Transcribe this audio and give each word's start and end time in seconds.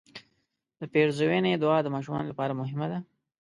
د 0.79 0.81
پیرزوینې 0.93 1.51
دعا 1.63 1.77
د 1.83 1.87
ماشومانو 1.95 2.29
لپاره 2.31 2.57
مهمه 2.61 2.87
ده. 2.91 2.99